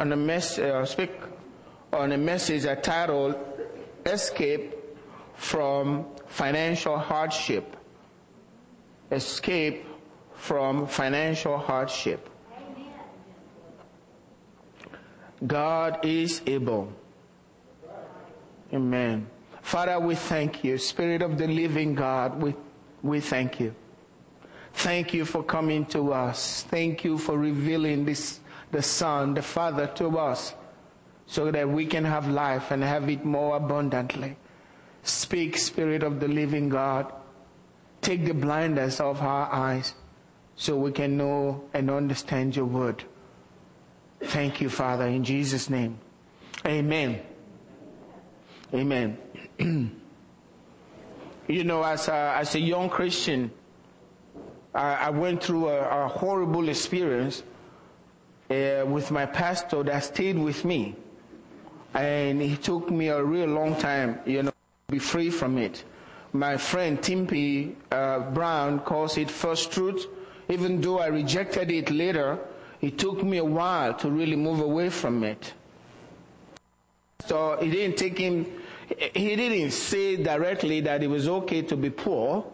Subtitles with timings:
[0.00, 1.12] on a mess, uh, speak
[1.92, 3.34] on a message titled
[4.06, 4.74] Escape
[5.34, 7.76] from Financial Hardship.
[9.10, 9.84] Escape
[10.34, 12.30] from Financial Hardship.
[15.46, 16.90] God is able.
[18.72, 19.28] Amen.
[19.60, 20.78] Father, we thank you.
[20.78, 22.54] Spirit of the living God, we,
[23.02, 23.74] we thank you.
[24.72, 26.64] Thank you for coming to us.
[26.70, 28.40] Thank you for revealing this,
[28.70, 30.54] the Son, the Father to us
[31.26, 34.36] so that we can have life and have it more abundantly.
[35.04, 37.12] Speak, Spirit of the living God.
[38.00, 39.94] Take the blindness of our eyes
[40.56, 43.04] so we can know and understand your word.
[44.20, 45.98] Thank you, Father, in Jesus' name.
[46.66, 47.20] Amen.
[48.74, 49.16] Amen.
[51.48, 53.50] you know, as a, as a young Christian,
[54.74, 57.42] I, I went through a, a horrible experience
[58.50, 60.96] uh, with my pastor that stayed with me.
[61.94, 65.84] And it took me a real long time, you know, to be free from it.
[66.32, 70.06] My friend Timpy uh, Brown calls it first truth.
[70.48, 72.38] Even though I rejected it later,
[72.80, 75.52] it took me a while to really move away from it.
[77.26, 78.46] So it didn't take him,
[79.14, 82.44] he didn't say directly that it was okay to be poor,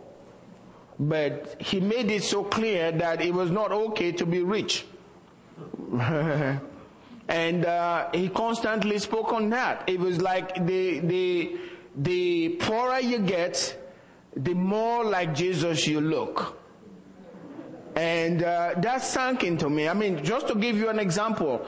[0.98, 4.84] but he made it so clear that it was not okay to be rich.
[7.28, 9.84] and uh, he constantly spoke on that.
[9.88, 11.58] It was like the the
[11.96, 13.78] the poorer you get,
[14.36, 16.58] the more like Jesus you look.
[17.94, 19.88] And uh, that sank into me.
[19.88, 21.66] I mean, just to give you an example,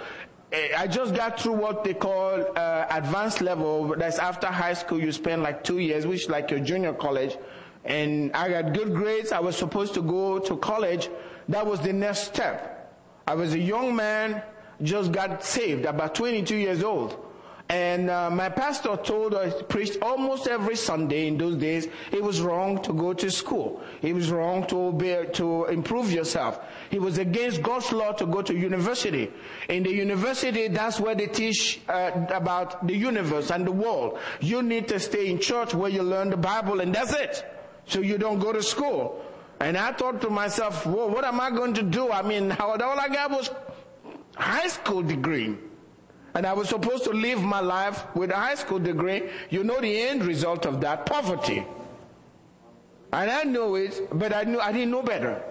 [0.53, 3.94] eh, I just got through what they call uh, advanced level.
[3.97, 5.00] That's after high school.
[5.00, 7.39] You spend like two years, which is like your junior college.
[7.86, 9.33] And I got good grades.
[9.33, 11.09] I was supposed to go to college.
[11.48, 12.77] That was the next step.
[13.28, 14.42] I was a young man,
[14.80, 17.14] just got saved, about 22 years old.
[17.68, 22.40] And uh, my pastor told us, preached almost every Sunday in those days, it was
[22.40, 23.82] wrong to go to school.
[24.00, 26.58] It was wrong to obey, to improve yourself.
[26.88, 29.30] He was against God's law to go to university.
[29.69, 34.19] In the university, that's where they teach uh, about the universe and the world.
[34.41, 37.44] You need to stay in church where you learn the Bible and that's it.
[37.84, 39.22] So you don't go to school.
[39.60, 42.10] And I thought to myself, well, what am I going to do?
[42.10, 43.50] I mean, all I got was
[44.36, 45.56] high school degree
[46.34, 49.80] and I was supposed to live my life with a high school degree, you know
[49.80, 51.64] the end result of that, poverty.
[53.12, 55.42] And I knew it, but I knew, I didn't know better.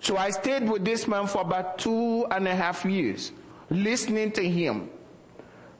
[0.00, 3.32] So I stayed with this man for about two and a half years,
[3.70, 4.90] listening to him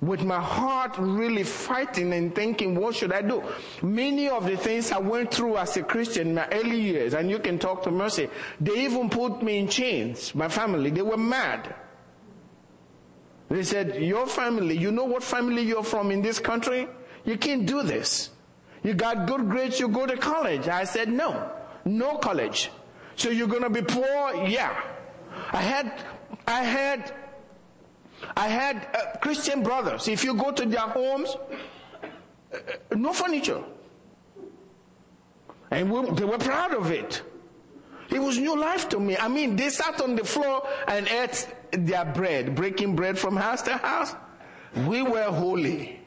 [0.02, 3.40] with my heart really fighting and thinking, what should I do?
[3.82, 7.30] Many of the things I went through as a Christian in my early years, and
[7.30, 8.28] you can talk to Mercy,
[8.60, 11.72] they even put me in chains, my family, they were mad.
[13.48, 16.88] They said, your family, you know what family you're from in this country?
[17.24, 18.30] You can't do this.
[18.82, 20.66] You got good grades, you go to college.
[20.66, 21.48] I said, no,
[21.84, 22.70] no college.
[23.14, 24.34] So you're gonna be poor?
[24.46, 24.74] Yeah.
[25.52, 26.02] I had,
[26.48, 27.14] I had,
[28.36, 30.08] I had uh, Christian brothers.
[30.08, 31.36] If you go to their homes,
[32.52, 32.58] uh,
[32.94, 33.62] no furniture.
[35.70, 37.22] And we, they were proud of it.
[38.10, 39.16] It was new life to me.
[39.16, 43.62] I mean, they sat on the floor and ate their bread, breaking bread from house
[43.62, 44.14] to house.
[44.86, 46.00] We were holy.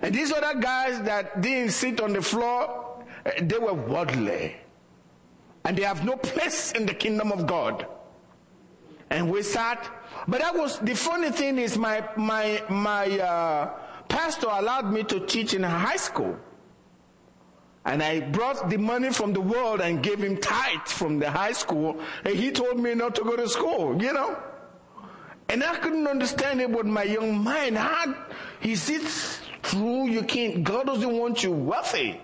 [0.00, 4.56] And these other guys that didn't sit on the floor, eh, they were worldly.
[5.64, 7.86] And they have no place in the kingdom of God.
[9.10, 9.88] And we sat,
[10.26, 13.70] but that was, the funny thing is my, my, my, uh,
[14.08, 16.36] pastor allowed me to teach in high school.
[17.84, 21.52] And I brought the money from the world and gave him tithe from the high
[21.52, 22.00] school.
[22.24, 24.36] And he told me not to go to school, you know.
[25.48, 27.78] And I couldn't understand it with my young mind.
[27.78, 28.14] How
[28.60, 32.20] is it true you can't, God doesn't want you wealthy?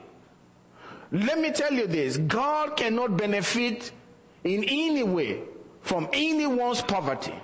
[1.11, 2.19] Let me tell you this.
[2.19, 3.93] God cannot benefit
[4.43, 5.41] in any way
[5.84, 7.34] from anyone's poverty.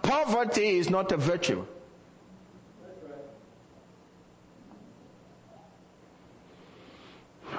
[0.00, 1.66] Poverty is not a virtue.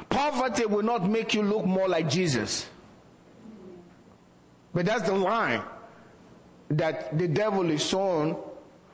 [0.10, 2.68] Poverty will not make you look more like Jesus.
[4.74, 5.62] But that's the line
[6.70, 8.36] that the devil is sowing.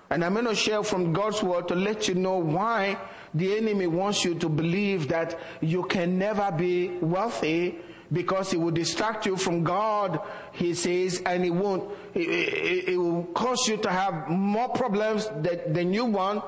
[0.10, 2.98] And I'm going to share from God's word to let you know why
[3.34, 7.80] the enemy wants you to believe that you can never be wealthy
[8.12, 10.20] because it will distract you from God,
[10.52, 15.28] he says, and it won't, it, it, it will cause you to have more problems
[15.44, 16.44] that, than you want.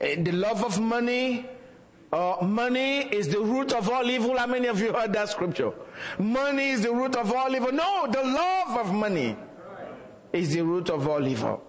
[0.00, 1.46] Eh, the love of money,
[2.12, 4.36] Uh, money is the root of all evil.
[4.36, 5.72] How many of you heard that scripture?
[6.18, 7.72] Money is the root of all evil.
[7.72, 9.34] No, the love of money
[10.30, 11.62] is the root of all evil.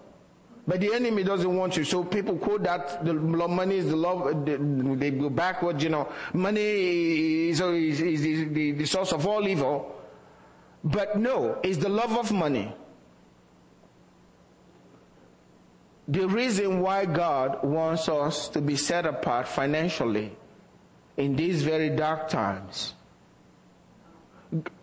[0.66, 1.84] But the enemy doesn't want you.
[1.84, 6.08] So people quote that the money is the love, they go backwards, you know.
[6.32, 9.94] Money is, is, is the, the, the source of all evil.
[10.82, 12.74] But no, it's the love of money.
[16.08, 20.36] The reason why God wants us to be set apart financially
[21.16, 22.94] in these very dark times.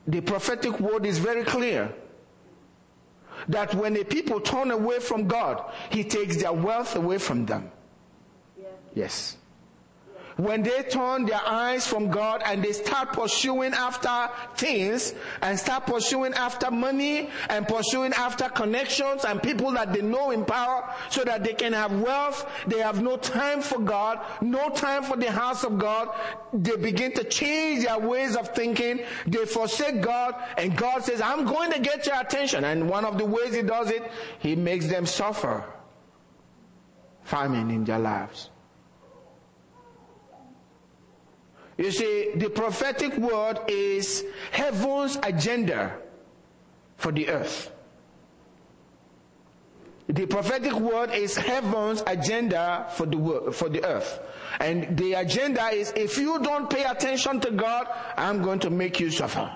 [0.07, 1.94] The prophetic word is very clear
[3.47, 7.71] that when the people turn away from God, He takes their wealth away from them.
[8.93, 9.38] Yes
[10.38, 15.86] when they turn their eyes from God and they start pursuing after things and start
[15.86, 21.24] pursuing after money and pursuing after connections and people that they know in power so
[21.24, 25.31] that they can have wealth, they have no time for God, no time for the
[25.31, 26.10] house of God.
[26.54, 29.01] They begin to change their ways of thinking.
[29.27, 32.63] They forsake God and God says, I'm going to get your attention.
[32.63, 35.66] And one of the ways He does it, He makes them suffer
[37.24, 38.50] famine in their lives.
[41.81, 45.98] You see, the prophetic word is heaven's agenda
[46.98, 47.72] for the earth.
[50.06, 54.19] The prophetic word is heaven's agenda for the for the earth.
[54.60, 59.00] And the agenda is if you don't pay attention to God, I'm going to make
[59.00, 59.50] you suffer.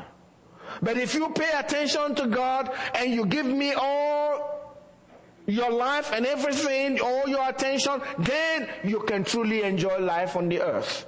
[0.82, 4.82] But if you pay attention to God and you give me all
[5.46, 10.64] your life and everything, all your attention, then you can truly enjoy life on the
[10.64, 11.06] earth.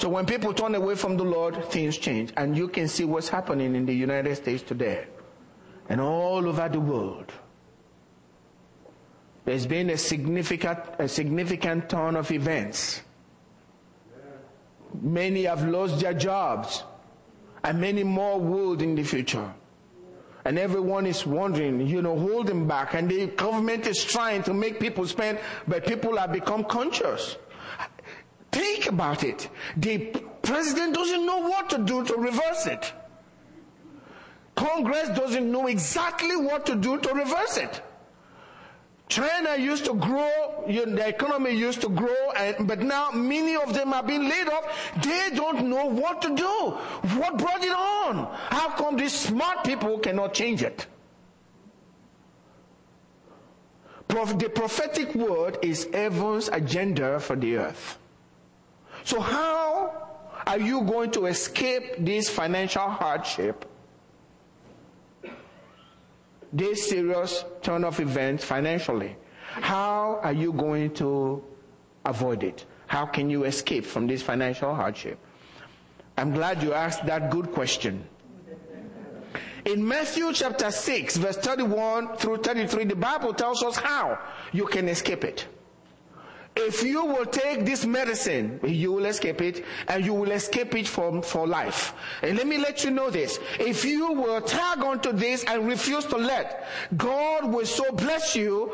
[0.00, 2.32] So when people turn away from the Lord, things change.
[2.38, 5.04] And you can see what's happening in the United States today
[5.90, 7.30] and all over the world.
[9.44, 13.02] There's been a significant, a significant turn of events.
[15.02, 16.82] Many have lost their jobs
[17.62, 19.52] and many more will in the future.
[20.46, 24.80] And everyone is wondering, you know, holding back and the government is trying to make
[24.80, 27.36] people spend, but people have become conscious.
[28.52, 29.48] Think about it.
[29.76, 29.98] The
[30.42, 32.92] president doesn't know what to do to reverse it.
[34.56, 37.82] Congress doesn't know exactly what to do to reverse it.
[39.08, 43.92] China used to grow, the economy used to grow, and, but now many of them
[43.92, 44.92] are being laid off.
[45.02, 46.54] They don't know what to do.
[47.18, 48.28] What brought it on?
[48.50, 50.86] How come these smart people cannot change it?
[54.06, 57.99] The prophetic word is heaven's agenda for the earth.
[59.04, 60.08] So how
[60.46, 63.64] are you going to escape this financial hardship?
[66.52, 69.16] This serious turn of events financially.
[69.52, 71.42] How are you going to
[72.04, 72.66] avoid it?
[72.86, 75.18] How can you escape from this financial hardship?
[76.16, 78.04] I'm glad you asked that good question.
[79.64, 84.18] In Matthew chapter 6 verse 31 through 33, the Bible tells us how
[84.52, 85.46] you can escape it.
[86.62, 90.86] If you will take this medicine, you will escape it and you will escape it
[90.86, 91.94] from, for life.
[92.22, 93.38] And let me let you know this.
[93.58, 98.72] If you will tag onto this and refuse to let, God will so bless you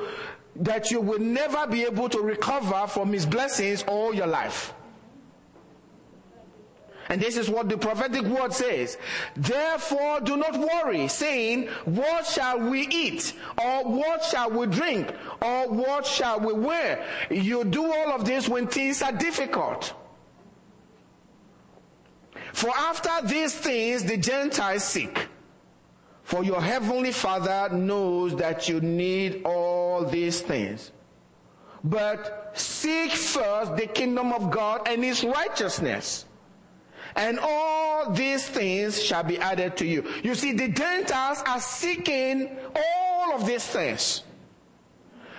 [0.56, 4.74] that you will never be able to recover from his blessings all your life.
[7.08, 8.98] And this is what the prophetic word says.
[9.36, 13.32] Therefore do not worry, saying, what shall we eat?
[13.62, 15.12] Or what shall we drink?
[15.40, 17.06] Or what shall we wear?
[17.30, 19.94] You do all of this when things are difficult.
[22.52, 25.28] For after these things the Gentiles seek.
[26.24, 30.90] For your heavenly Father knows that you need all these things.
[31.84, 36.24] But seek first the kingdom of God and his righteousness
[37.16, 40.04] and all these things shall be added to you.
[40.22, 44.22] You see, the Gentiles are seeking all of these things.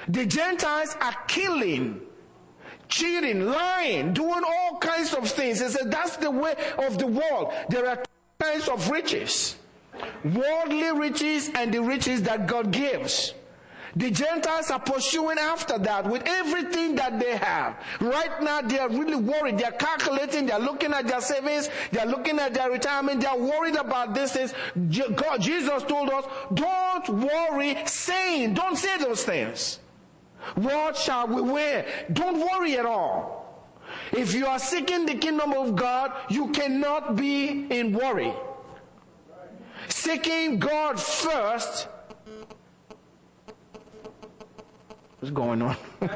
[0.08, 2.02] The Gentiles are killing,
[2.88, 5.62] cheating, lying, doing all kinds of things.
[5.62, 7.54] He said that's the way of the world.
[7.70, 8.04] There are two
[8.42, 9.58] kinds of riches.
[10.24, 13.34] Worldly riches and the riches that God gives.
[13.96, 17.78] The Gentiles are pursuing after that with everything that they have.
[18.00, 19.58] Right now they are really worried.
[19.58, 20.46] They are calculating.
[20.48, 21.70] They are looking at their savings.
[21.92, 23.22] They are looking at their retirement.
[23.22, 24.54] They are worried about these things.
[25.16, 29.80] God, Jesus told us, don't worry saying, don't say those things.
[30.56, 31.86] What shall we wear?
[32.14, 33.38] Don't worry at all.
[34.12, 38.34] If you are seeking the kingdom of God, you cannot be in worry.
[39.90, 41.88] Seeking God first
[45.20, 45.76] What's going on?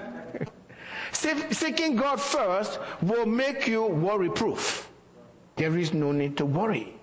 [1.11, 4.89] seeking God first will make you worry proof.
[5.55, 6.95] There is no need to worry.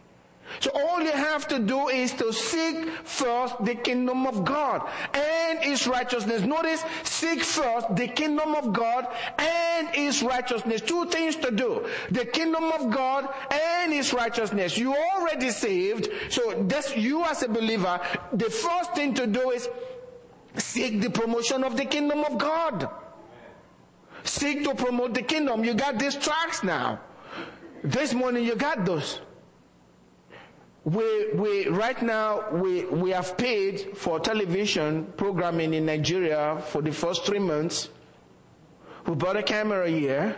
[0.60, 5.58] So all you have to do is to seek first the kingdom of God and
[5.60, 6.42] His righteousness.
[6.42, 9.06] Notice, seek first the kingdom of God
[9.38, 10.80] and His righteousness.
[10.80, 11.86] Two things to do.
[12.10, 14.78] The kingdom of God and His righteousness.
[14.78, 18.00] You already saved, so that's you as a believer.
[18.32, 19.68] The first thing to do is
[20.58, 22.88] seek the promotion of the kingdom of God.
[24.24, 25.64] Seek to promote the kingdom.
[25.64, 27.00] You got these tracks now.
[27.82, 29.20] This morning you got those
[30.88, 36.92] we, we, right now, we, we have paid for television programming in Nigeria for the
[36.92, 37.90] first three months.
[39.06, 40.34] We bought a camera here.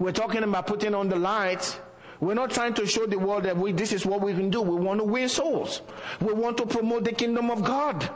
[0.00, 1.78] We're talking about putting on the lights.
[2.18, 4.60] We're not trying to show the world that we, this is what we can do.
[4.60, 5.82] We want to win souls.
[6.20, 8.10] We want to promote the kingdom of God.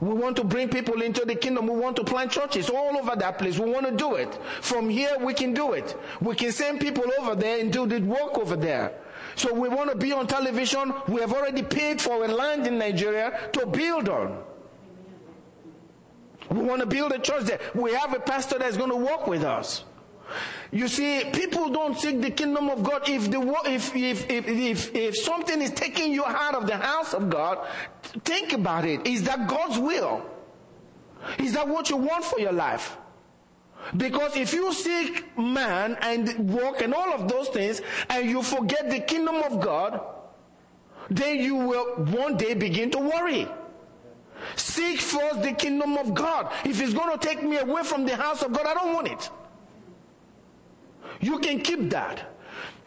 [0.00, 1.66] We want to bring people into the kingdom.
[1.66, 3.58] We want to plant churches all over that place.
[3.58, 4.34] We want to do it.
[4.60, 5.96] From here, we can do it.
[6.20, 8.92] We can send people over there and do the work over there.
[9.36, 10.94] So we want to be on television.
[11.08, 14.42] We have already paid for a land in Nigeria to build on.
[16.50, 17.60] We want to build a church there.
[17.74, 19.84] We have a pastor that's going to work with us.
[20.72, 23.08] You see, people don't seek the kingdom of God.
[23.08, 27.14] If the if if if if, if something is taking you out of the house
[27.14, 27.66] of God,
[28.24, 29.06] think about it.
[29.06, 30.24] Is that God's will?
[31.38, 32.96] Is that what you want for your life?
[33.96, 37.80] Because if you seek man and work and all of those things
[38.10, 40.00] and you forget the kingdom of God,
[41.08, 43.46] then you will one day begin to worry.
[44.56, 46.52] Seek first the kingdom of God.
[46.64, 49.08] If it's going to take me away from the house of God, I don't want
[49.08, 49.30] it.
[51.20, 52.32] You can keep that.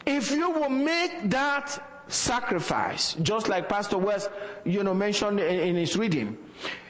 [0.06, 4.30] If you will make that sacrifice, just like Pastor West,
[4.64, 6.36] you know, mentioned in, in his reading.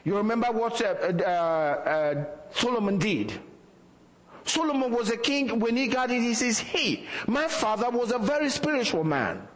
[0.05, 3.39] You remember what uh, uh, uh, Solomon did
[4.45, 5.59] Solomon was a king.
[5.59, 9.47] When he got it, he says, Hey, my father was a very spiritual man.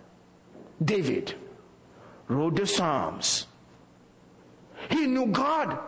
[0.84, 1.34] David
[2.28, 3.46] wrote the Psalms.
[4.90, 5.78] He knew God.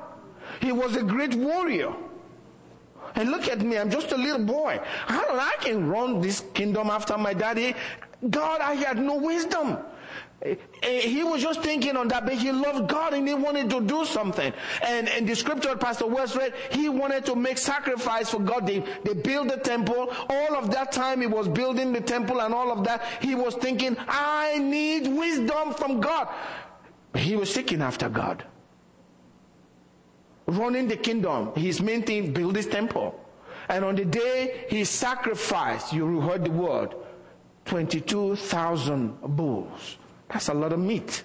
[0.60, 1.94] He was a great warrior.
[3.16, 4.78] And look at me, I'm just a little boy.
[5.06, 7.75] How do I can run this kingdom after my daddy?
[8.30, 9.78] God, I had no wisdom.
[10.42, 13.80] Eh, he was just thinking on that, but he loved God and he wanted to
[13.80, 14.52] do something.
[14.82, 18.66] And, and the scripture Pastor West read, he wanted to make sacrifice for God.
[18.66, 20.12] They, they built the temple.
[20.28, 23.54] All of that time he was building the temple and all of that, he was
[23.54, 26.28] thinking, I need wisdom from God.
[27.14, 28.44] He was seeking after God.
[30.46, 33.18] Running the kingdom, his main thing, build his temple.
[33.68, 36.94] And on the day he sacrificed, you heard the word,
[37.64, 39.98] 22,000 bulls.
[40.28, 41.24] That's a lot of meat.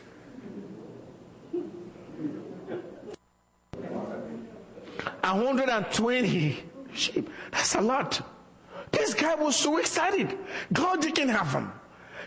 [5.24, 6.64] A hundred and twenty
[6.94, 7.30] sheep.
[7.52, 8.22] That's a lot.
[8.92, 10.38] This guy was so excited.
[10.74, 11.72] God, you can have them.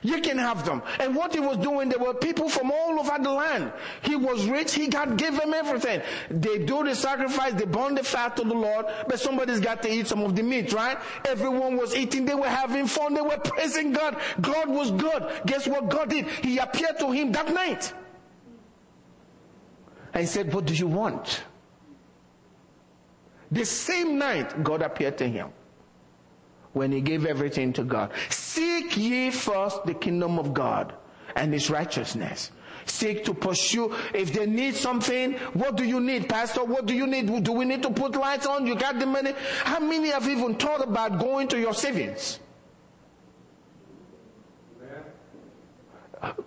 [0.04, 0.82] You can have them.
[1.00, 3.72] And what he was doing, there were people from all over the land.
[4.02, 4.74] He was rich.
[4.74, 6.02] He God gave them everything.
[6.30, 7.54] They do the sacrifice.
[7.54, 8.84] They burn the fat to the Lord.
[9.08, 10.98] But somebody's got to eat some of the meat, right?
[11.24, 12.26] Everyone was eating.
[12.26, 13.14] They were having fun.
[13.14, 14.20] They were praising God.
[14.42, 15.26] God was good.
[15.46, 16.26] Guess what God did?
[16.28, 17.94] He appeared to him that night.
[20.12, 21.44] And he said, what do you want?
[23.50, 25.48] The same night, God appeared to him
[26.74, 28.10] when he gave everything to God.
[28.28, 30.92] Seek ye first the kingdom of God
[31.34, 32.50] and his righteousness.
[32.86, 33.94] Seek to pursue.
[34.12, 36.64] If they need something, what do you need, Pastor?
[36.64, 37.42] What do you need?
[37.42, 38.66] Do we need to put lights on?
[38.66, 39.32] You got the money?
[39.62, 42.40] How many have even thought about going to your savings?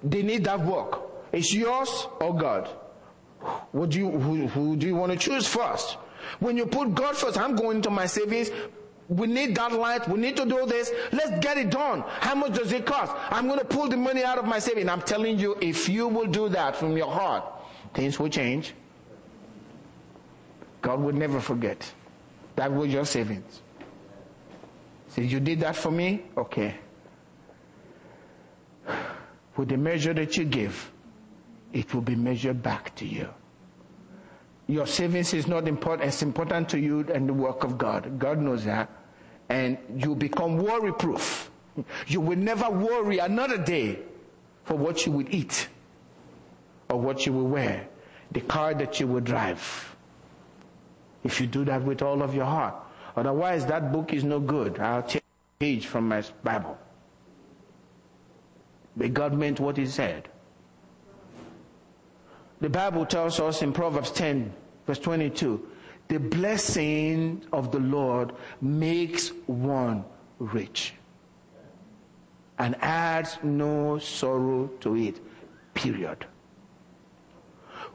[0.04, 1.02] They need that work.
[1.32, 2.68] It's yours or God.
[3.72, 5.98] What do you, who, who do you want to choose first?
[6.40, 8.50] When you put God first, I'm going to my savings.
[9.10, 10.08] We need that light.
[10.10, 10.92] We need to do this.
[11.14, 12.04] Let's get it done.
[12.08, 13.14] How much does it cost?
[13.30, 14.90] I'm going to pull the money out of my savings.
[14.90, 17.44] I'm telling you, if you will do that from your heart,
[17.94, 18.74] things will change.
[20.82, 21.90] God will never forget.
[22.58, 23.62] That was your savings.
[25.10, 26.26] Say, you did that for me?
[26.36, 26.76] Okay.
[29.56, 30.92] With the measure that you give,
[31.72, 33.30] it will be measured back to you.
[34.68, 38.20] Your savings is not important, as important to you and the work of God.
[38.20, 38.90] God knows that.
[39.50, 41.50] And you become worry proof.
[42.08, 44.00] You will never worry another day
[44.66, 45.68] for what you will eat
[46.90, 47.88] or what you will wear,
[48.32, 49.96] the car that you will drive.
[51.24, 52.76] If you do that with all of your heart.
[53.16, 54.80] Otherwise, that book is no good.
[54.80, 56.78] I'll take a page from my Bible.
[58.96, 60.30] But God meant what He said.
[62.62, 64.52] The Bible tells us in Proverbs 10,
[64.88, 65.68] verse 22,
[66.08, 70.06] The blessing of the Lord makes one
[70.40, 70.94] rich
[72.60, 75.20] and adds no sorrow to it.
[75.74, 76.26] Period.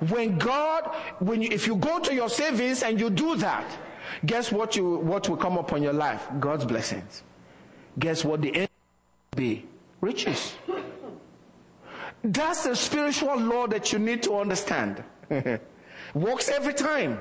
[0.09, 3.65] When God, when you, if you go to your savings and you do that,
[4.27, 6.29] guess what you, what will come upon your life?
[6.41, 7.23] God's blessings.
[7.99, 8.69] Guess what the end
[9.33, 9.67] will be?
[10.01, 10.55] Riches.
[12.25, 15.03] That's the spiritual law that you need to understand.
[16.15, 17.21] Works every time.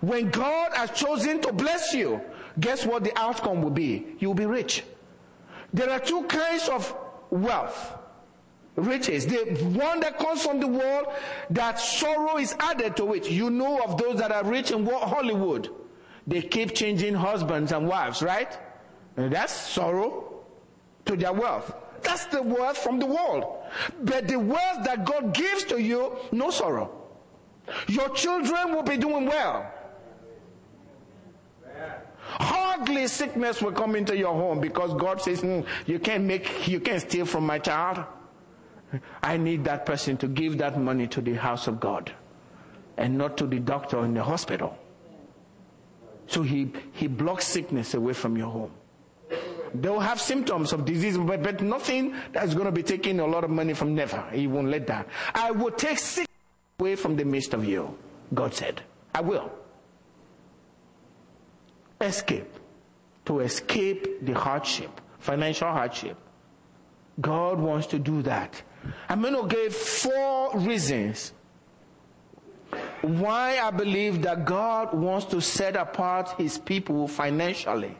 [0.00, 2.20] When God has chosen to bless you,
[2.60, 4.06] guess what the outcome will be?
[4.18, 4.84] You'll be rich.
[5.72, 6.94] There are two kinds of
[7.30, 7.94] wealth.
[8.76, 9.26] Riches.
[9.26, 9.38] The
[9.72, 11.06] one that comes from the world,
[11.50, 13.30] that sorrow is added to it.
[13.30, 15.70] You know of those that are rich in Hollywood.
[16.26, 18.56] They keep changing husbands and wives, right?
[19.16, 20.44] And that's sorrow
[21.06, 21.74] to their wealth.
[22.02, 23.64] That's the wealth from the world.
[24.02, 27.05] But the wealth that God gives to you, no sorrow.
[27.88, 29.72] Your children will be doing well.
[32.38, 36.80] Hardly sickness will come into your home because God says, mm, you can't make, you
[36.80, 38.04] can't steal from my child.
[39.22, 42.12] I need that person to give that money to the house of God
[42.96, 44.76] and not to the doctor in the hospital.
[46.26, 48.72] So he, he blocks sickness away from your home.
[49.74, 53.44] They'll have symptoms of disease, but, but nothing that's going to be taking a lot
[53.44, 54.24] of money from never.
[54.32, 55.08] He won't let that.
[55.34, 56.26] I will take sickness
[56.78, 57.96] away from the midst of you,
[58.34, 58.82] God said.
[59.14, 59.50] I will.
[62.00, 62.52] Escape.
[63.26, 66.16] To escape the hardship, financial hardship.
[67.20, 68.62] God wants to do that.
[69.08, 71.32] I'm going to give four reasons
[73.02, 77.96] why I believe that God wants to set apart his people financially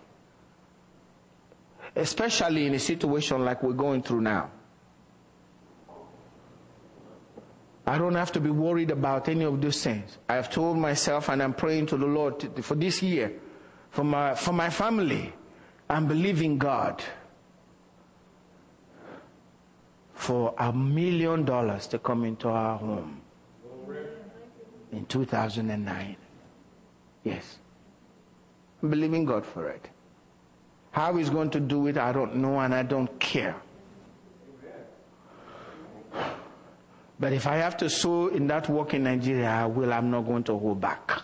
[1.96, 4.50] especially in a situation like we're going through now.
[7.86, 10.18] I don't have to be worried about any of those things.
[10.28, 13.32] I have told myself and I'm praying to the Lord for this year,
[13.90, 15.32] for my, for my family.
[15.88, 17.02] I'm believing God
[20.14, 23.20] for a million dollars to come into our home
[24.90, 26.16] in 2009.
[27.22, 27.58] Yes.
[28.82, 29.88] I'm believing God for it.
[30.90, 33.54] How he's going to do it, I don't know and I don't care.
[37.18, 39.92] But if I have to sow in that work in Nigeria, I will.
[39.92, 41.22] I'm not going to hold back.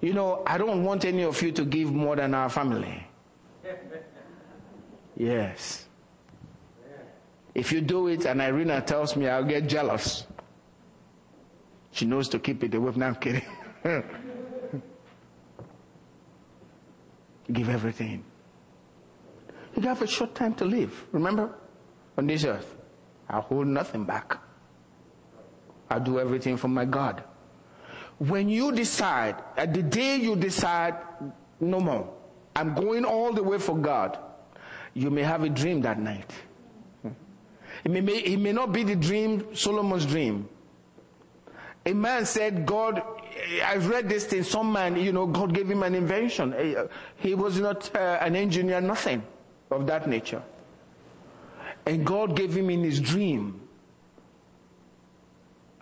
[0.00, 3.06] You know, I don't want any of you to give more than our family.
[5.16, 5.86] Yes.
[7.54, 10.26] If you do it and Irina tells me, I'll get jealous.
[11.92, 12.92] She knows to keep it away.
[12.96, 13.42] No, I'm kidding.
[17.52, 18.24] Give everything.
[19.76, 21.54] You have a short time to live, remember?
[22.18, 22.74] On this earth.
[23.28, 24.36] I'll hold nothing back.
[25.90, 27.22] I'll do everything for my God.
[28.18, 30.94] When you decide, at the day you decide,
[31.60, 32.12] no more,
[32.56, 34.18] I'm going all the way for God,
[34.94, 36.30] you may have a dream that night.
[37.84, 40.48] It may, it may not be the dream, Solomon's dream.
[41.84, 43.02] A man said, God
[43.64, 44.42] I've read this thing.
[44.42, 46.54] Some man, you know, God gave him an invention.
[47.16, 49.22] He was not uh, an engineer, nothing
[49.70, 50.42] of that nature.
[51.86, 53.60] And God gave him in his dream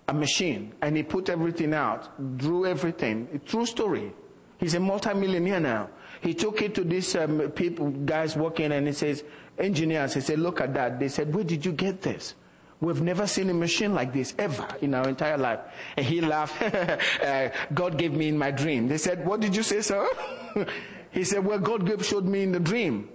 [0.08, 3.28] a machine and he put everything out, drew everything.
[3.34, 4.12] A true story.
[4.58, 5.90] He's a multimillionaire now.
[6.20, 9.24] He took it to these um, people, guys working and he says,
[9.58, 11.00] engineers, he said, look at that.
[11.00, 12.34] They said, where did you get this?
[12.80, 15.60] We've never seen a machine like this ever in our entire life.
[15.96, 16.60] And he laughed.
[17.22, 18.88] uh, God gave me in my dream.
[18.88, 20.08] They said, what did you say, sir?
[21.12, 23.08] he said, well, God showed me in the dream.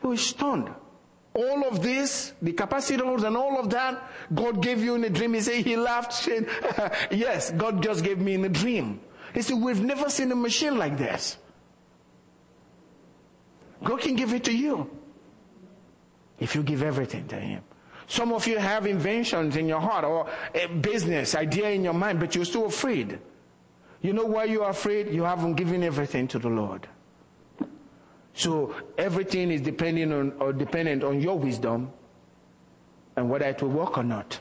[0.00, 0.70] He was stunned.
[1.34, 4.00] All of this, the capacitors and all of that,
[4.32, 5.34] God gave you in a dream.
[5.34, 6.28] He said, he laughed,
[7.10, 9.00] yes, God just gave me in a dream.
[9.34, 11.36] He said, we've never seen a machine like this.
[13.82, 14.88] God can give it to you.
[16.38, 17.62] If you give everything to Him.
[18.06, 22.20] Some of you have inventions in your heart or a business idea in your mind,
[22.20, 23.18] but you're still afraid.
[24.02, 25.08] You know why you're afraid?
[25.08, 26.86] You haven't given everything to the Lord.
[28.34, 31.90] So everything is depending on or dependent on your wisdom
[33.16, 34.38] and whether it will work or not.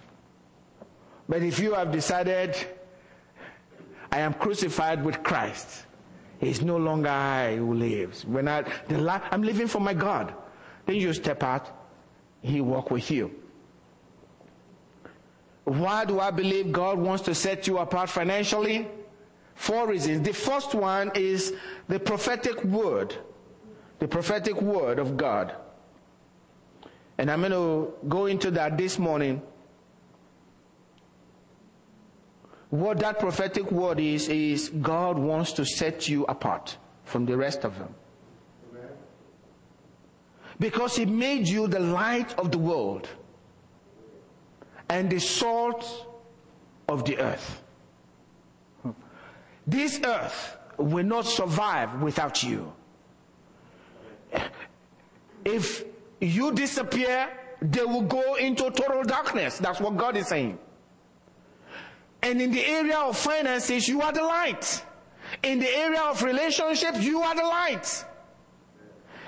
[1.30, 2.56] But if you have decided,
[4.12, 5.86] I am crucified with Christ,
[6.42, 8.26] it's no longer I who lives.
[8.26, 10.34] When I, the life, I'm living for my God.
[10.86, 11.70] Then you step out,
[12.42, 13.32] He walk with you.
[15.64, 18.88] Why do I believe God wants to set you apart financially?
[19.56, 20.28] Four reasons.
[20.28, 21.54] The first one is
[21.88, 23.16] the prophetic word.
[24.00, 25.56] The prophetic word of God.
[27.18, 29.42] And I'm going to go into that this morning.
[32.74, 37.66] what that prophetic word is, is God wants to set you apart from the rest
[37.66, 37.94] of them.
[40.60, 43.08] Because He made you the light of the world
[44.90, 46.08] and the salt
[46.90, 47.62] of the earth.
[49.68, 52.74] This earth will not survive without you.
[55.46, 55.86] If
[56.20, 57.30] you disappear,
[57.62, 59.58] they will go into total darkness.
[59.58, 60.58] That's what God is saying.
[62.22, 64.84] And in the area of finances, you are the light.
[65.44, 68.06] In the area of relationships, you are the light.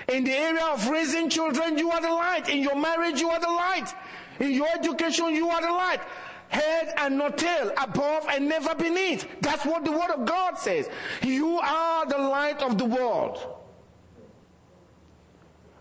[0.08, 2.48] In the area of raising children, you are the light.
[2.48, 3.92] In your marriage, you are the light.
[4.38, 6.00] In your education, you are the light.
[6.48, 9.26] Head and not tail, above and never beneath.
[9.40, 10.88] That's what the word of God says.
[11.22, 13.55] You are the light of the world.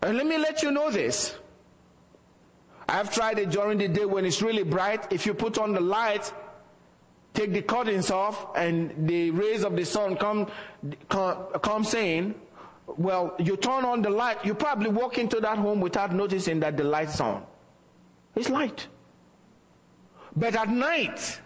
[0.05, 1.35] And let me let you know this.
[2.87, 5.11] I've tried it during the day when it's really bright.
[5.11, 6.31] If you put on the light,
[7.33, 10.51] take the curtains off and the rays of the sun come,
[11.09, 12.35] come, come saying,
[12.85, 16.77] well, you turn on the light, you probably walk into that home without noticing that
[16.77, 17.43] the light's on.
[18.35, 18.87] It's light.
[20.35, 21.41] But at night,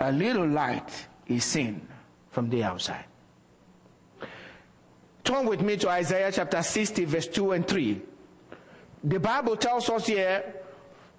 [0.00, 1.86] a little light is seen
[2.30, 3.04] from the outside.
[5.26, 8.00] Turn with me to Isaiah chapter 60 verse 2 and 3.
[9.02, 10.54] The Bible tells us here,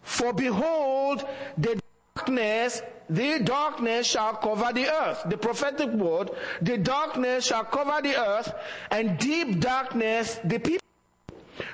[0.01, 1.77] for behold, the
[2.15, 5.23] darkness the darkness shall cover the earth.
[5.27, 8.53] The prophetic word, the darkness shall cover the earth
[8.91, 10.87] and deep darkness the people.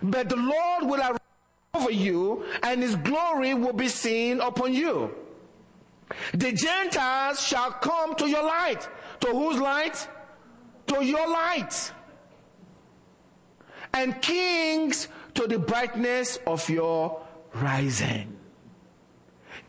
[0.02, 1.19] But the Lord will arise
[1.76, 5.13] over you and his glory will be seen upon you.
[6.34, 8.88] The Gentiles shall come to your light.
[9.22, 10.08] To whose light?
[10.88, 11.91] To your light.
[13.94, 17.22] And kings to the brightness of your
[17.54, 18.34] rising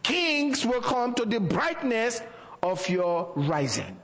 [0.05, 2.23] kings will come to the brightness
[2.63, 3.97] of your rising.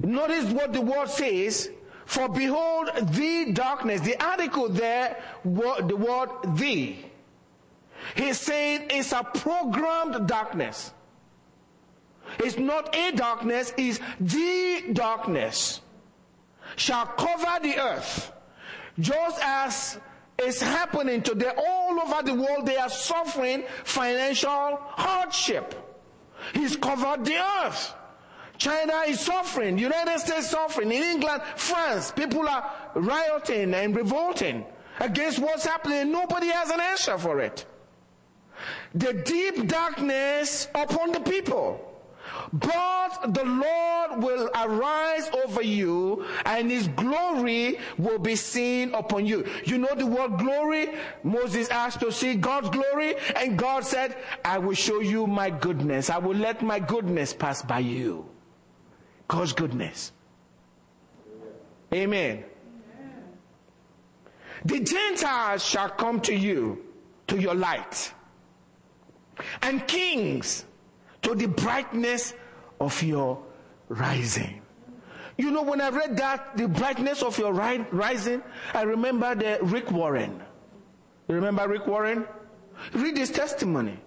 [0.00, 1.70] Notice what the word says.
[2.04, 6.96] For behold, the darkness, the article there, the word the.
[8.14, 10.92] He's saying it's a programmed darkness.
[12.38, 15.80] It's not a darkness, it's the darkness
[16.76, 18.32] shall cover the earth.
[18.98, 19.98] Just as
[20.42, 22.66] is happening today all over the world.
[22.66, 25.74] They are suffering financial hardship.
[26.54, 27.94] He's covered the earth.
[28.56, 29.78] China is suffering.
[29.78, 30.90] United States suffering.
[30.90, 34.64] In England, France, people are rioting and revolting
[35.00, 36.10] against what's happening.
[36.10, 37.66] Nobody has an answer for it.
[38.94, 41.87] The deep darkness upon the people.
[42.52, 49.46] But the Lord will arise over you and his glory will be seen upon you.
[49.64, 50.88] You know the word glory?
[51.22, 56.10] Moses asked to see God's glory and God said, I will show you my goodness.
[56.10, 58.26] I will let my goodness pass by you.
[59.28, 60.12] God's goodness.
[61.92, 62.44] Amen.
[64.64, 66.84] The Gentiles shall come to you,
[67.28, 68.12] to your light.
[69.62, 70.64] And kings
[71.28, 72.32] to the brightness
[72.80, 73.42] of your
[73.88, 74.62] rising.
[75.36, 79.58] You know, when I read that, the brightness of your ri- rising, I remember the
[79.62, 80.42] Rick Warren.
[81.28, 82.26] You remember Rick Warren?
[82.94, 83.98] Read his testimony.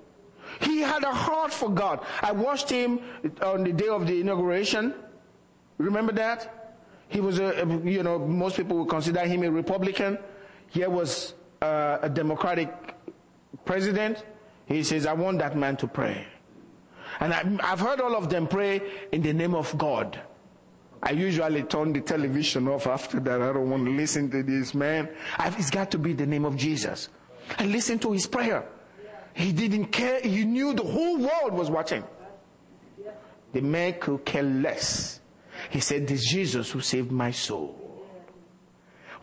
[0.61, 2.03] He had a heart for God.
[2.21, 2.99] I watched him
[3.41, 4.93] on the day of the inauguration.
[5.77, 6.75] Remember that?
[7.07, 10.17] He was a, you know, most people would consider him a Republican.
[10.69, 12.73] Here was uh, a Democratic
[13.63, 14.25] president.
[14.65, 16.25] He says, I want that man to pray.
[17.19, 20.19] And I, have heard all of them pray in the name of God.
[21.03, 23.41] I usually turn the television off after that.
[23.41, 25.09] I don't want to listen to this man.
[25.37, 27.09] I've, it's got to be the name of Jesus.
[27.57, 28.63] And listen to his prayer.
[29.33, 30.21] He didn't care.
[30.21, 32.03] He knew the whole world was watching.
[33.53, 35.19] The man could care less.
[35.69, 37.80] He said, this Jesus who saved my soul.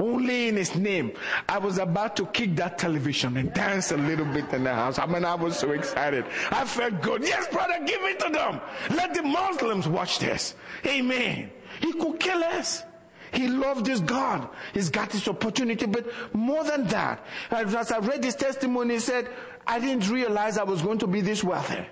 [0.01, 1.13] Only in his name.
[1.49, 4.99] I was about to kick that television and dance a little bit in the house.
[4.99, 6.25] I mean, I was so excited.
[6.51, 7.23] I felt good.
[7.23, 8.61] Yes, brother, give it to them.
[8.91, 10.55] Let the Muslims watch this.
[10.87, 11.51] Amen.
[11.81, 12.85] He could kill us.
[13.33, 14.49] He loved his God.
[14.73, 19.29] He's got this opportunity, but more than that, as I read his testimony, he said,
[19.67, 21.85] I didn't realize I was going to be this wealthy.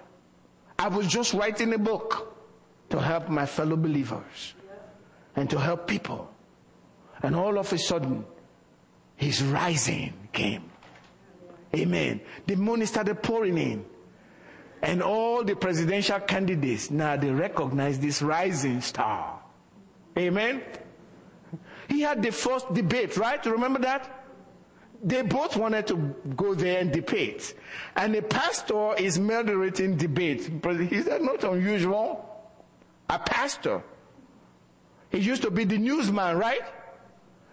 [0.79, 2.35] I was just writing a book
[2.91, 4.55] to help my fellow believers
[5.35, 6.31] and to help people.
[7.23, 8.25] And all of a sudden,
[9.17, 10.71] his rising came.
[11.75, 12.21] Amen.
[12.47, 13.85] The money started pouring in.
[14.83, 19.41] And all the presidential candidates, now they recognize this rising star.
[20.17, 20.63] Amen.
[21.89, 23.45] He had the first debate, right?
[23.47, 24.17] Remember that?
[25.03, 25.97] they both wanted to
[26.37, 27.55] go there and debate.
[27.95, 30.61] And the pastor is moderating debate.
[30.61, 32.25] But is that not unusual?
[33.09, 33.83] A pastor.
[35.11, 36.63] He used to be the newsman, right?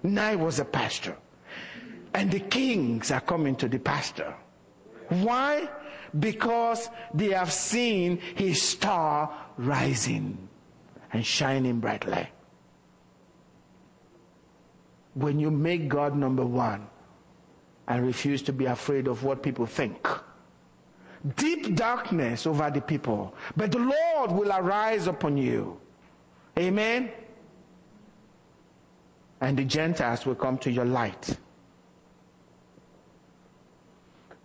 [0.04, 1.16] He was a pastor.
[2.14, 4.36] And the kings are coming to the pastor.
[5.10, 5.68] Why?
[6.20, 10.38] Because they have seen his star rising
[11.12, 12.28] and shining brightly.
[15.16, 16.88] When you make God number one
[17.88, 20.08] and refuse to be afraid of what people think,
[21.38, 25.80] deep darkness over the people, but the Lord will arise upon you.
[26.58, 27.12] Amen.
[29.42, 31.38] And the Gentiles will come to your light.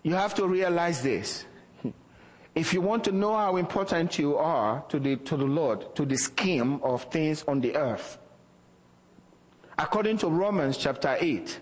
[0.02, 1.44] You have to realize this.
[2.54, 6.04] If you want to know how important you are to the, to the Lord, to
[6.04, 8.18] the scheme of things on the earth,
[9.78, 11.60] according to Romans chapter 8,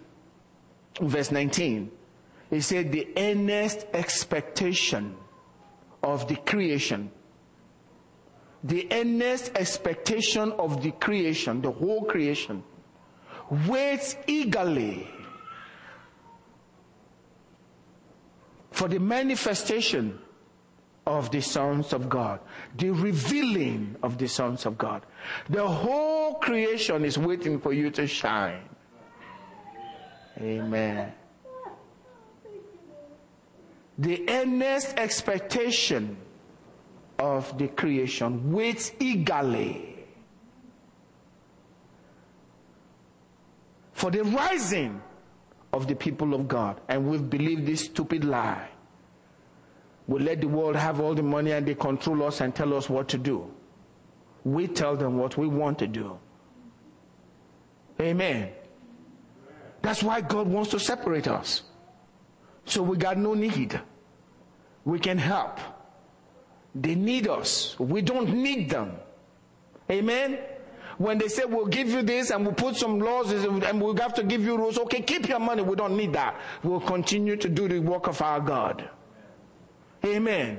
[1.02, 1.90] verse 19,
[2.50, 5.16] he said the earnest expectation
[6.02, 7.10] of the creation.
[8.64, 12.62] The earnest expectation of the creation, the whole creation,
[13.50, 15.08] waits eagerly
[18.70, 20.18] for the manifestation
[21.06, 22.40] of the sons of God,
[22.76, 25.06] the revealing of the sons of God.
[25.48, 28.68] The whole creation is waiting for you to shine.
[30.40, 31.12] Amen.
[33.98, 36.18] The earnest expectation
[37.18, 39.95] of the creation waits eagerly
[43.96, 45.00] for the rising
[45.72, 46.78] of the people of God.
[46.86, 48.68] And we've believed this stupid lie.
[50.06, 52.90] We let the world have all the money and they control us and tell us
[52.90, 53.50] what to do.
[54.44, 56.18] We tell them what we want to do.
[57.98, 58.50] Amen.
[59.80, 61.62] That's why God wants to separate us.
[62.66, 63.80] So we got no need.
[64.84, 65.58] We can help.
[66.74, 67.80] They need us.
[67.80, 68.92] We don't need them.
[69.90, 70.38] Amen
[70.98, 74.14] when they say we'll give you this and we'll put some laws and we'll have
[74.14, 75.62] to give you rules, okay, keep your money.
[75.62, 76.40] We don't need that.
[76.62, 78.88] We'll continue to do the work of our God.
[80.04, 80.58] Amen.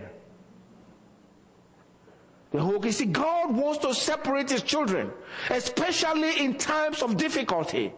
[2.52, 5.12] The whole, you see, God wants to separate his children,
[5.50, 7.94] especially in times of difficulty.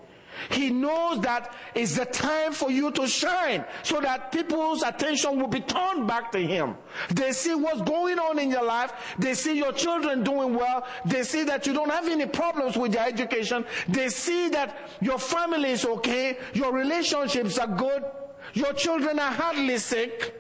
[0.52, 5.48] He knows that it's the time for you to shine so that people's attention will
[5.48, 6.76] be turned back to Him.
[7.10, 8.94] They see what's going on in your life.
[9.18, 10.88] They see your children doing well.
[11.06, 13.66] They see that you don't have any problems with your education.
[13.88, 16.38] They see that your family is okay.
[16.54, 18.04] Your relationships are good.
[18.54, 20.36] Your children are hardly sick.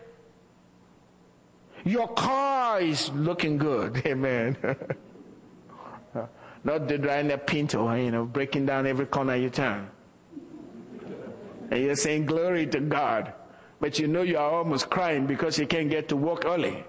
[1.84, 4.02] Your car is looking good.
[4.06, 4.58] Amen.
[6.63, 9.89] Not the driving a Pinto, you know, breaking down every corner you turn.
[11.72, 13.34] And you're saying glory to God.
[13.80, 16.84] But you know you are almost crying because you can't get to work early.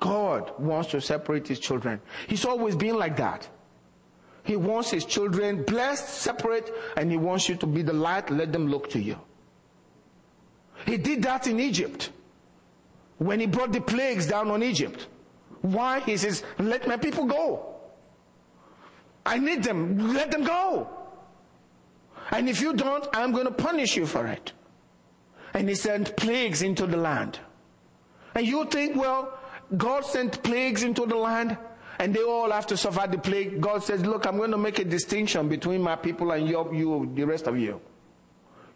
[0.00, 2.00] God wants to separate his children.
[2.26, 3.48] He's always been like that.
[4.42, 8.30] He wants his children blessed, separate, and he wants you to be the light.
[8.30, 9.18] Let them look to you.
[10.86, 12.10] He did that in Egypt
[13.18, 15.06] when he brought the plagues down on Egypt.
[15.60, 16.00] Why?
[16.00, 17.74] He says, let my people go.
[19.26, 20.14] I need them.
[20.14, 20.88] Let them go.
[22.30, 24.52] And if you don't, I'm going to punish you for it.
[25.54, 27.40] And he sent plagues into the land.
[28.34, 29.38] And you think, well,
[29.76, 31.58] God sent plagues into the land
[31.98, 33.60] and they all have to suffer the plague.
[33.60, 37.10] God says, look, I'm going to make a distinction between my people and your, you,
[37.14, 37.80] the rest of you.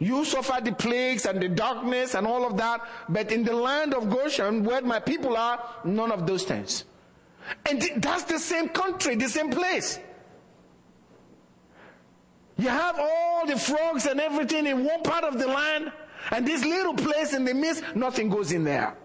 [0.03, 3.95] You suffer the plagues and the darkness and all of that, but in the land
[3.95, 6.85] of Goshen, where my people are, none of those things.
[7.67, 10.01] And that's the same country, the same place.
[12.59, 15.93] You have all the frogs and everything in one part of the land,
[16.33, 18.97] and this little place in the midst, nothing goes in there.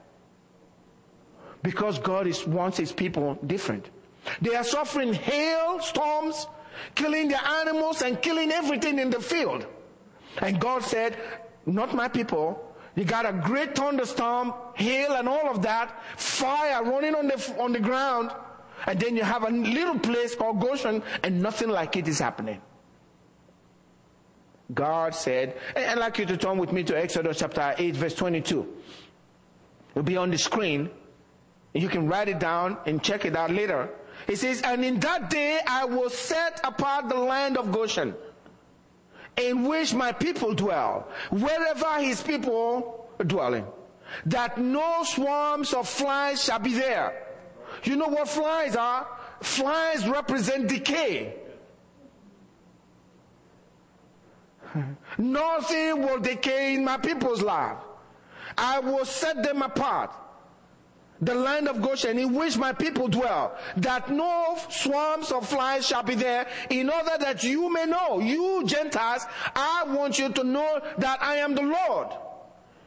[1.62, 3.88] Because God is, wants his people different.
[4.42, 6.48] They are suffering hail, storms,
[6.96, 9.68] killing their animals and killing everything in the field.
[10.42, 11.18] And God said,
[11.66, 12.64] not my people.
[12.96, 17.72] You got a great thunderstorm, hail and all of that, fire running on the, on
[17.72, 18.32] the ground,
[18.88, 22.62] and then you have a little place called Goshen and nothing like it is happening.
[24.74, 28.68] God said, I'd like you to turn with me to Exodus chapter 8 verse 22.
[29.92, 30.90] It'll be on the screen.
[31.74, 33.90] You can write it down and check it out later.
[34.28, 38.16] It says, and in that day I will set apart the land of Goshen
[39.38, 43.66] in which my people dwell, wherever his people are dwelling,
[44.26, 47.28] that no swarms of flies shall be there.
[47.84, 49.08] You know what flies are?
[49.42, 51.36] flies represent decay.
[55.18, 57.78] Nothing will decay in my people's life.
[58.58, 60.12] I will set them apart.
[61.22, 66.04] The land of Goshen in which my people dwell, that no swarms of flies shall
[66.04, 69.26] be there, in order that you may know, you Gentiles,
[69.56, 72.10] I want you to know that I am the Lord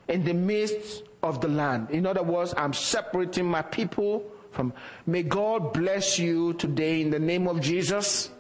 [0.08, 1.90] in the midst of the land.
[1.90, 4.72] In other words, I'm separating my people from,
[5.06, 8.30] may God bless you today in the name of Jesus.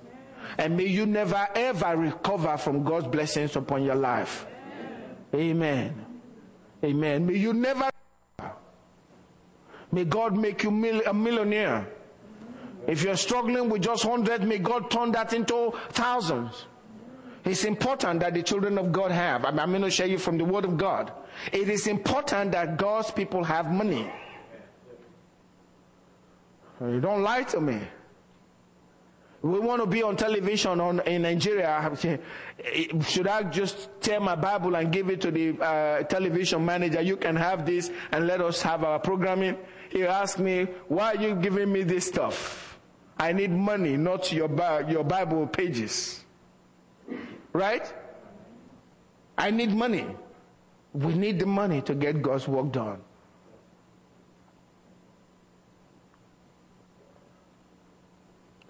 [0.58, 4.46] And may you never ever recover from God's blessings upon your life.
[5.34, 6.04] Amen.
[6.82, 7.26] Amen.
[7.26, 7.89] May you never.
[9.92, 10.70] May God make you
[11.06, 11.86] a millionaire.
[12.86, 16.66] If you're struggling with just hundred, may God turn that into thousands.
[17.44, 19.44] It's important that the children of God have.
[19.44, 21.12] I'm going to share you from the Word of God.
[21.52, 24.10] It is important that God's people have money.
[26.80, 27.80] You don't lie to me.
[29.42, 31.90] We want to be on television on, in Nigeria.
[33.02, 37.00] Should I just tear my Bible and give it to the uh, television manager?
[37.00, 39.56] You can have this and let us have our programming.
[39.90, 42.78] He asked me, why are you giving me this stuff?
[43.18, 44.48] I need money, not your,
[44.88, 46.24] your Bible pages.
[47.52, 47.92] Right?
[49.36, 50.06] I need money.
[50.92, 53.00] We need the money to get God's work done.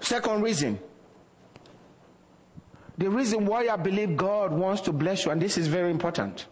[0.01, 0.81] Second reason.
[2.97, 6.47] The reason why I believe God wants to bless you, and this is very important,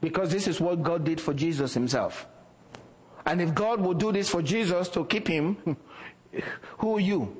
[0.00, 2.26] because this is what God did for Jesus himself.
[3.26, 5.56] And if God will do this for Jesus to keep him,
[6.78, 7.36] who are you?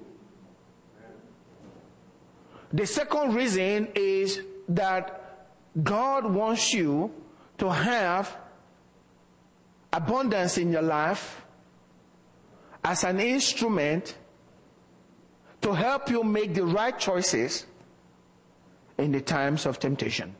[2.73, 5.47] The second reason is that
[5.83, 7.13] God wants you
[7.59, 8.37] to have
[9.93, 11.45] abundance in your life
[12.85, 14.17] as an instrument
[15.63, 17.67] to help you make the right choices
[18.99, 20.35] in the times of temptation.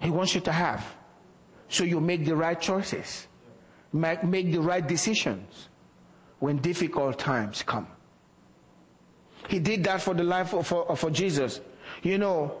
[0.00, 0.84] He wants you to have.
[1.70, 3.26] So you make the right choices.
[3.92, 5.68] Make, make the right decisions
[6.38, 7.86] when difficult times come.
[9.48, 11.60] He did that for the life of for, for Jesus.
[12.02, 12.60] You know,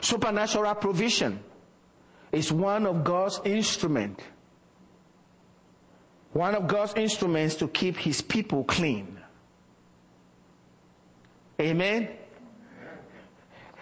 [0.00, 1.40] supernatural provision
[2.30, 4.22] is one of God's instrument
[6.32, 9.18] one of God's instruments to keep his people clean.
[11.60, 12.08] Amen.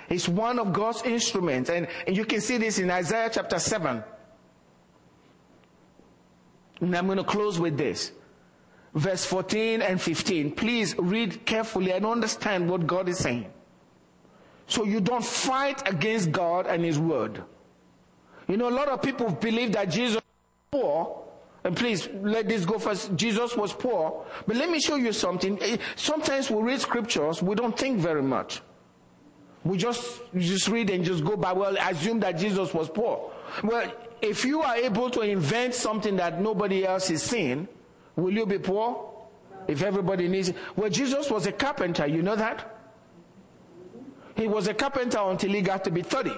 [0.09, 1.71] It's one of God's instruments.
[1.71, 4.03] And, and you can see this in Isaiah chapter 7.
[6.81, 8.13] And I'm going to close with this.
[8.95, 10.53] Verse 14 and 15.
[10.53, 13.47] Please read carefully and understand what God is saying.
[14.69, 17.43] So you don't fight against God and His Word.
[18.49, 20.23] You know, a lot of people believe that Jesus was
[20.71, 21.23] poor
[21.67, 23.17] and please let this go first.
[23.17, 24.25] Jesus was poor.
[24.47, 25.61] But let me show you something.
[25.61, 28.63] Eh, sometimes we read scriptures, we don't think very much.
[29.67, 33.33] We just, just read and just go by, well, assume that Jesus was poor.
[33.65, 37.67] Well, if you are able to invent something that nobody else is seeing,
[38.15, 39.13] will you be poor?
[39.67, 40.57] If everybody needs it.
[40.77, 42.79] Well, Jesus was a carpenter, you know that?
[44.37, 46.31] He was a carpenter until he got to be 30.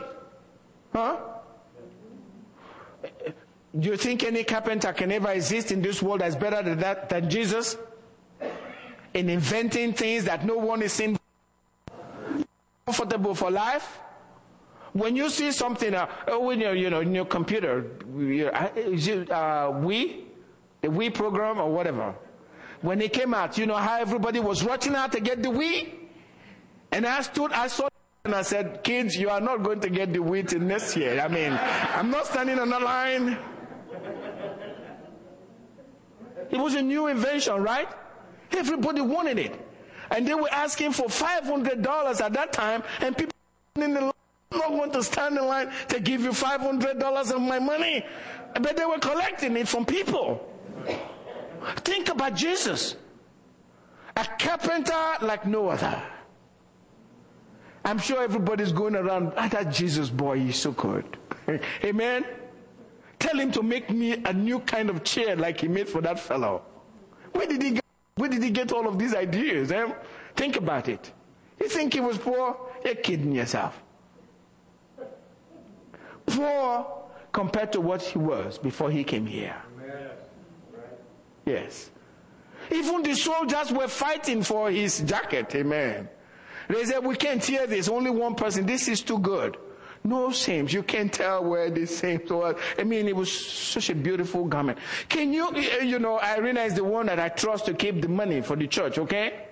[0.94, 1.16] Huh?
[3.78, 7.10] Do you think any carpenter can ever exist in this world that's better than that,
[7.10, 7.76] than Jesus?
[9.12, 11.18] In inventing things that no one is in
[12.88, 14.00] comfortable for life?
[14.94, 17.84] When you see something, uh, oh, when you're, you know, in your computer,
[18.16, 20.24] uh, uh, we,
[20.80, 22.14] the Wii program or whatever.
[22.80, 25.92] When it came out, you know how everybody was rushing out to get the Wii?
[26.92, 27.88] And I stood, I saw
[28.24, 31.20] and I said, kids, you are not going to get the Wii till next year.
[31.20, 33.38] I mean, I'm not standing on the line.
[36.50, 37.88] It was a new invention, right?
[38.52, 39.67] Everybody wanted it.
[40.10, 43.32] And they were asking for $500 at that time, and people
[43.76, 44.12] in the line
[44.52, 48.04] not want to stand in line to give you $500 of my money.
[48.54, 50.48] But they were collecting it from people.
[51.78, 52.96] Think about Jesus.
[54.16, 56.02] A carpenter like no other.
[57.84, 61.16] I'm sure everybody's going around, ah, that Jesus boy is so good.
[61.84, 62.24] Amen.
[63.18, 66.20] Tell him to make me a new kind of chair like he made for that
[66.20, 66.62] fellow.
[67.32, 67.84] Where did he get,
[68.18, 69.72] where did he get all of these ideas?
[69.72, 69.92] Eh?
[70.34, 71.12] Think about it.
[71.60, 72.56] You think he was poor?
[72.84, 73.80] You're kidding yourself.
[76.26, 76.86] Poor
[77.32, 79.56] compared to what he was before he came here.
[81.46, 81.90] Yes.
[82.70, 85.54] Even the soldiers were fighting for his jacket.
[85.54, 86.08] Amen.
[86.68, 87.88] They said, we can't hear this.
[87.88, 88.66] Only one person.
[88.66, 89.56] This is too good.
[90.04, 90.72] No seams.
[90.72, 92.56] You can't tell where the seams were.
[92.78, 94.78] I mean, it was such a beautiful garment.
[95.08, 98.00] Can you, eh, eh, you know, Irina is the one that I trust to keep
[98.00, 99.46] the money for the church, okay?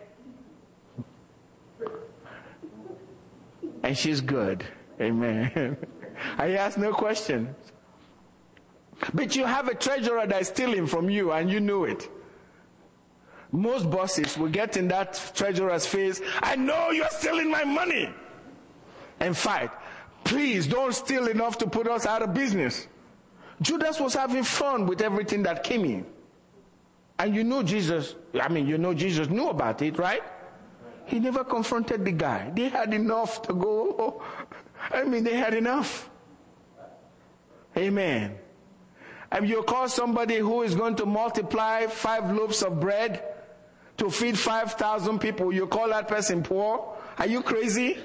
[3.82, 4.64] And she's good.
[5.00, 5.76] Amen.
[6.38, 7.54] I ask no questions.
[9.12, 12.08] But you have a treasurer that's stealing from you and you know it.
[13.52, 18.10] Most bosses will get in that treasurer's face, I know you're stealing my money.
[19.20, 19.70] And fight.
[20.26, 22.88] Please don't steal enough to put us out of business.
[23.62, 26.04] Judas was having fun with everything that came in.
[27.20, 30.22] And you know Jesus, I mean, you know Jesus knew about it, right?
[31.04, 32.50] He never confronted the guy.
[32.52, 34.20] They had enough to go.
[34.90, 36.10] I mean, they had enough.
[37.76, 38.36] Amen.
[39.30, 43.22] And you call somebody who is going to multiply five loaves of bread
[43.98, 46.96] to feed 5,000 people, you call that person poor?
[47.16, 47.98] Are you crazy?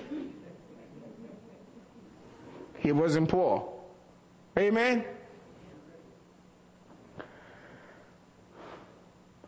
[2.81, 3.71] He wasn't poor.
[4.57, 5.05] Amen.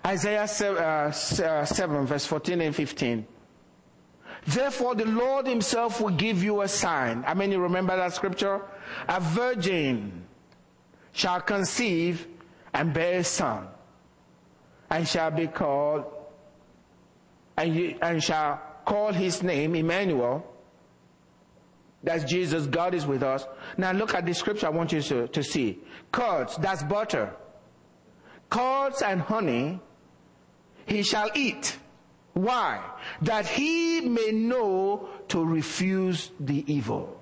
[0.06, 3.26] Isaiah 7, uh, 7, verse 14 and 15.
[4.46, 7.24] Therefore the Lord himself will give you a sign.
[7.26, 8.62] I mean, you remember that scripture?
[9.08, 10.26] A virgin
[11.14, 12.28] shall conceive
[12.74, 13.68] and bear a son
[14.90, 16.06] and shall be called
[17.58, 20.53] and, you, and shall call his name Emmanuel.
[22.04, 22.68] That's Jesus.
[22.68, 23.46] God is with us.
[23.78, 25.80] Now look at the scripture I want you to, to see.
[26.12, 27.34] Curds, that's butter.
[28.50, 29.80] Curds and honey
[30.86, 31.78] he shall eat.
[32.34, 32.84] Why?
[33.22, 37.20] That he may know to refuse the evil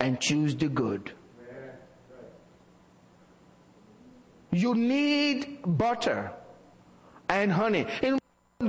[0.00, 1.12] and choose the good.
[4.50, 6.32] You need butter
[7.28, 7.86] and honey.
[8.02, 8.18] In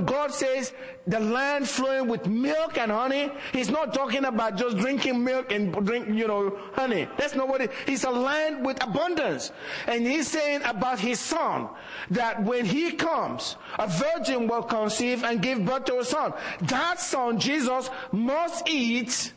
[0.02, 0.72] God says
[1.06, 3.30] the land flowing with milk and honey.
[3.52, 7.06] He's not talking about just drinking milk and drink, you know, honey.
[7.16, 9.52] That's not what it, it's a land with abundance.
[9.86, 11.68] And he's saying about his son
[12.10, 16.34] that when he comes, a virgin will conceive and give birth to a son.
[16.62, 19.32] That son, Jesus, must eat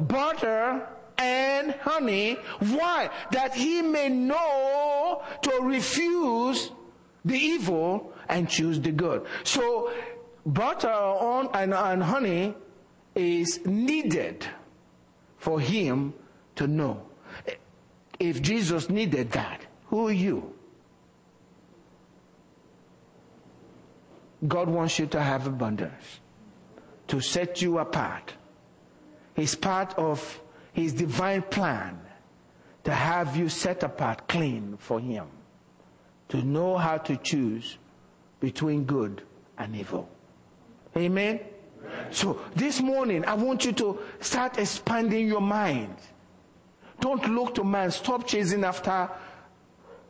[0.00, 0.86] butter
[1.18, 2.34] and honey.
[2.60, 3.10] Why?
[3.32, 6.70] That he may know to refuse
[7.28, 9.26] the evil and choose the good.
[9.44, 9.92] So
[10.44, 12.54] butter on and, and honey
[13.14, 14.46] is needed
[15.36, 16.14] for him
[16.56, 17.02] to know.
[18.18, 20.54] If Jesus needed that, who are you?
[24.46, 26.20] God wants you to have abundance,
[27.08, 28.34] to set you apart.
[29.34, 30.40] He's part of
[30.72, 32.00] his divine plan
[32.84, 35.26] to have you set apart clean for him,
[36.28, 37.78] to know how to choose
[38.40, 39.22] between good
[39.56, 40.08] and evil.
[40.96, 41.40] Amen?
[42.10, 45.94] So this morning, I want you to start expanding your mind.
[47.00, 47.90] Don't look to man.
[47.90, 49.08] Stop chasing after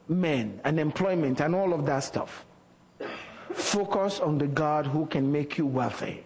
[0.08, 2.46] men and employment and all of that stuff.
[3.52, 6.24] Focus on the God who can make you wealthy.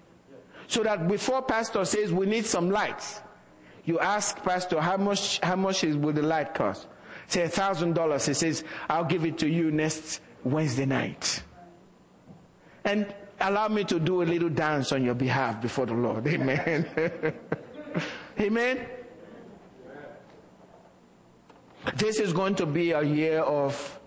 [0.69, 3.21] So that before pastor says we need some lights,
[3.85, 6.87] you ask pastor how much how much is will the light cost?
[7.29, 8.27] Say a thousand dollars.
[8.27, 11.43] He says, I'll give it to you next Wednesday night
[12.85, 16.27] and allow me to do a little dance on your behalf before the Lord.
[16.27, 16.87] Amen.
[18.41, 18.87] Amen.
[21.97, 24.01] This is going to be a year of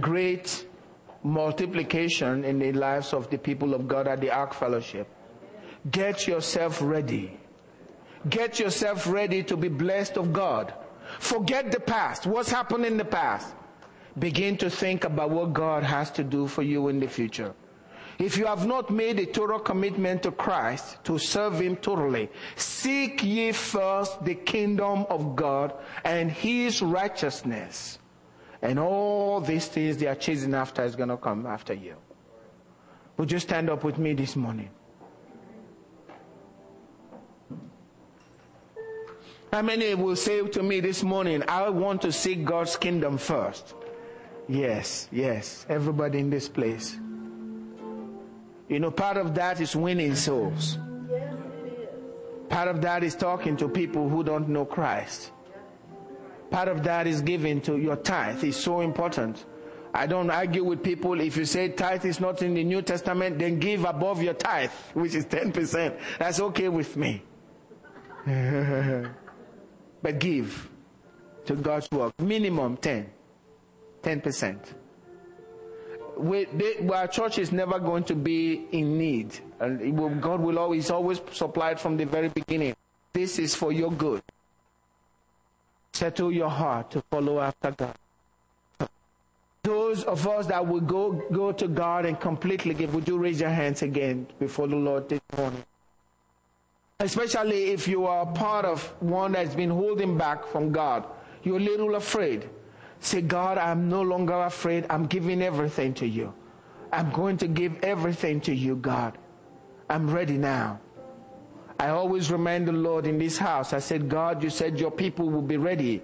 [0.00, 0.66] great
[1.22, 5.06] multiplication in the lives of the people of God at the Ark Fellowship.
[5.90, 7.38] Get yourself ready.
[8.28, 10.74] Get yourself ready to be blessed of God.
[11.20, 12.26] Forget the past.
[12.26, 13.54] What's happened in the past?
[14.18, 17.54] Begin to think about what God has to do for you in the future.
[18.18, 23.22] If you have not made a total commitment to Christ, to serve Him totally, seek
[23.22, 27.98] ye first the kingdom of God and His righteousness.
[28.62, 31.96] And all these things they are chasing after is going to come after you.
[33.18, 34.70] Would you stand up with me this morning?
[39.52, 43.74] How many will say to me this morning, I want to seek God's kingdom first?
[44.48, 45.66] Yes, yes.
[45.68, 46.96] Everybody in this place.
[48.68, 50.78] You know, part of that is winning souls.
[52.48, 55.32] Part of that is talking to people who don't know Christ.
[56.50, 58.42] Part of that is giving to your tithe.
[58.44, 59.46] It's so important.
[59.92, 61.20] I don't argue with people.
[61.20, 64.70] If you say tithe is not in the New Testament, then give above your tithe,
[64.94, 65.98] which is 10%.
[66.20, 67.22] That's okay with me.
[70.02, 70.68] but give
[71.46, 72.12] to God's work.
[72.20, 73.10] Minimum 10.
[74.02, 74.74] 10%
[76.20, 79.38] we, they, our church is never going to be in need.
[79.58, 82.76] And will, God will always, always supply it from the very beginning.
[83.12, 84.22] This is for your good.
[85.92, 87.96] Settle your heart to follow after God.
[89.62, 93.40] Those of us that will go, go to God and completely give, would you raise
[93.40, 95.64] your hands again before the Lord this morning?
[97.00, 101.06] Especially if you are part of one that's been holding back from God.
[101.42, 102.48] You're a little afraid.
[103.00, 104.84] Say, God, I'm no longer afraid.
[104.90, 106.34] I'm giving everything to you.
[106.92, 109.16] I'm going to give everything to you, God.
[109.88, 110.78] I'm ready now.
[111.78, 115.30] I always remind the Lord in this house, I said, God, you said your people
[115.30, 116.02] will be ready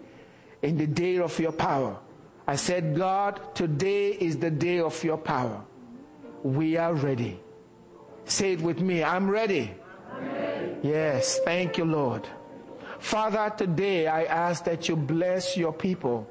[0.62, 1.98] in the day of your power.
[2.46, 5.62] I said, God, today is the day of your power.
[6.42, 7.38] We are ready.
[8.24, 9.04] Say it with me.
[9.04, 9.74] I'm ready.
[10.82, 11.38] Yes.
[11.40, 12.26] Thank you, Lord.
[12.98, 16.28] Father, today I ask that you bless your people.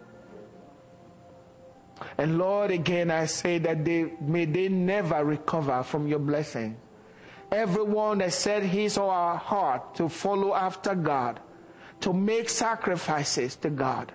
[2.17, 6.77] And Lord, again, I say that they may they never recover from your blessing.
[7.51, 11.39] Everyone that set his or her heart to follow after God,
[12.01, 14.11] to make sacrifices to God,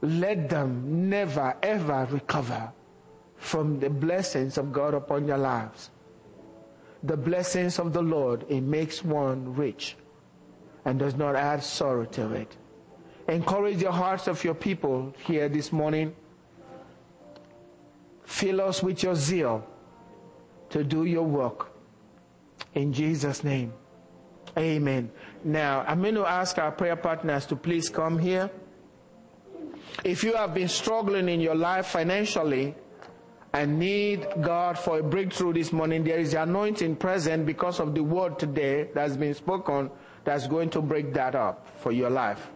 [0.00, 2.72] let them never ever recover
[3.36, 5.90] from the blessings of God upon your lives.
[7.04, 9.94] The blessings of the Lord, it makes one rich
[10.86, 12.56] and does not add sorrow to it.
[13.28, 16.14] Encourage the hearts of your people here this morning.
[18.24, 19.66] Fill us with your zeal
[20.70, 21.72] to do your work.
[22.74, 23.72] In Jesus' name.
[24.56, 25.10] Amen.
[25.42, 28.50] Now, I'm going to ask our prayer partners to please come here.
[30.04, 32.74] If you have been struggling in your life financially
[33.54, 38.02] and need God for a breakthrough this morning, there is anointing present because of the
[38.02, 39.90] word today that's been spoken
[40.24, 42.50] that's going to break that up for your life.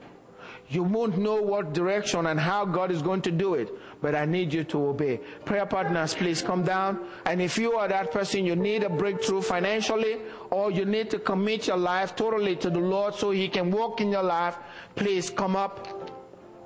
[0.71, 3.71] You won't know what direction and how God is going to do it,
[4.03, 5.19] but I need you to obey.
[5.45, 7.07] Prayer partners, please come down.
[7.25, 10.19] And if you are that person, you need a breakthrough financially,
[10.51, 14.01] or you need to commit your life totally to the Lord so He can walk
[14.01, 14.59] in your life,
[14.97, 16.11] please come up.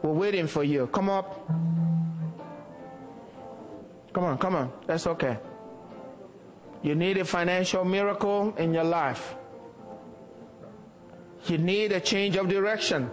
[0.03, 0.89] We're waiting for you.
[0.89, 1.92] Come up.
[4.13, 4.73] Come on, come on.
[4.87, 5.39] That's okay.
[6.83, 9.35] You need a financial miracle in your life.
[11.47, 13.11] You need a change of direction.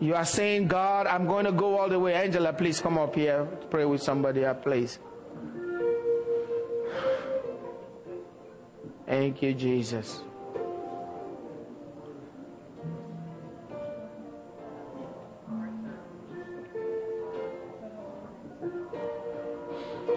[0.00, 2.14] You are saying, God, I'm going to go all the way.
[2.14, 3.44] Angela, please come up here.
[3.70, 4.98] Pray with somebody please.
[9.06, 10.20] Thank you, Jesus.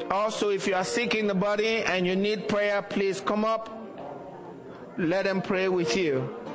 [0.10, 3.70] Also, if you are sick in the body and you need prayer, please come up.
[4.98, 6.47] Let them pray with you.